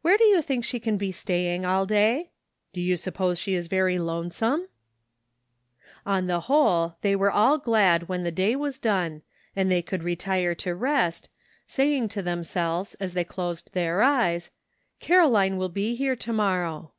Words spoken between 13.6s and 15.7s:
their eyes," Caroline will